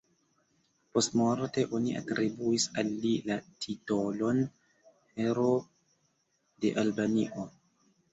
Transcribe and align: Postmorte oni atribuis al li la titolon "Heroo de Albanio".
Postmorte 0.95 1.65
oni 1.79 1.91
atribuis 1.99 2.65
al 2.83 2.89
li 3.03 3.11
la 3.27 3.37
titolon 3.65 4.39
"Heroo 5.19 5.53
de 6.65 6.73
Albanio". 6.85 7.47